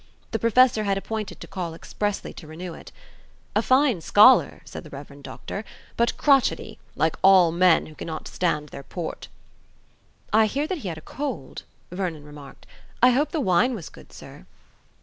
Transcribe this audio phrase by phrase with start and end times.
[0.31, 2.91] The Professor had appointed to call expressly to renew it.
[3.55, 5.21] "A fine scholar," said the Rev.
[5.21, 5.63] Doctor,
[5.95, 9.27] "but crotchety, like all men who cannot stand their Port."
[10.33, 11.61] "I hear that he had a cold,"
[11.91, 12.65] Vernon remarked.
[13.03, 14.47] "I hope the wine was good, sir."